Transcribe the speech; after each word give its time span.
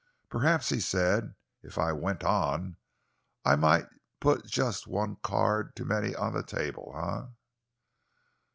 "Perhaps," 0.29 0.69
he 0.69 0.79
said, 0.79 1.35
"if 1.61 1.77
I 1.77 1.91
went 1.91 2.23
on 2.23 2.77
I 3.45 3.55
might 3.55 3.85
put 4.19 4.47
just 4.47 4.87
one 4.87 5.17
card 5.17 5.75
too 5.75 5.85
many 5.85 6.15
on 6.15 6.33
the 6.33 6.41
table, 6.41 6.91
eh?" 6.97 7.27